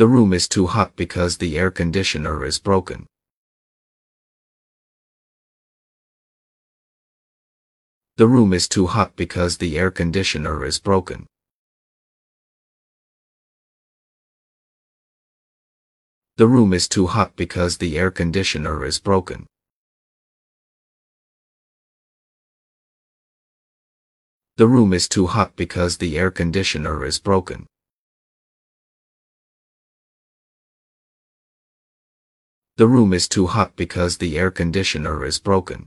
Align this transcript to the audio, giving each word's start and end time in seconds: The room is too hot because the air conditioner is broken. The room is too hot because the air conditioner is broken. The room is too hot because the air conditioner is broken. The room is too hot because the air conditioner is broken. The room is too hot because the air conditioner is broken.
The 0.00 0.08
room 0.08 0.32
is 0.32 0.48
too 0.48 0.66
hot 0.66 0.96
because 0.96 1.36
the 1.36 1.58
air 1.58 1.70
conditioner 1.70 2.42
is 2.46 2.58
broken. 2.58 3.04
The 8.16 8.26
room 8.26 8.54
is 8.54 8.66
too 8.66 8.86
hot 8.86 9.14
because 9.14 9.58
the 9.58 9.78
air 9.78 9.90
conditioner 9.90 10.64
is 10.64 10.78
broken. 10.78 11.26
The 16.38 16.46
room 16.46 16.72
is 16.72 16.88
too 16.88 17.06
hot 17.06 17.36
because 17.36 17.76
the 17.76 17.98
air 17.98 18.10
conditioner 18.10 18.86
is 18.86 18.98
broken. 18.98 19.46
The 24.56 24.66
room 24.66 24.94
is 24.94 25.10
too 25.10 25.26
hot 25.26 25.56
because 25.56 25.98
the 25.98 26.16
air 26.16 26.30
conditioner 26.30 27.04
is 27.04 27.18
broken. 27.18 27.66
The 32.80 32.88
room 32.88 33.12
is 33.12 33.28
too 33.28 33.46
hot 33.46 33.76
because 33.76 34.16
the 34.16 34.38
air 34.38 34.50
conditioner 34.50 35.22
is 35.22 35.38
broken. 35.38 35.84